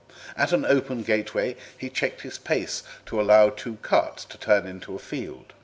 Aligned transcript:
At 0.35 0.51
an 0.51 0.65
open 0.65 1.03
gateway 1.03 1.55
he 1.77 1.87
checked 1.87 2.21
his 2.21 2.39
pace 2.39 2.81
to 3.05 3.21
allow 3.21 3.49
two 3.51 3.75
carts 3.83 4.25
to 4.25 4.37
turn 4.39 4.65
into 4.65 4.95
a 4.95 4.97
field. 4.97 5.53